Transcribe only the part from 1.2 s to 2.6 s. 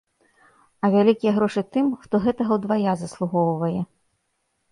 грошы тым, хто гэтага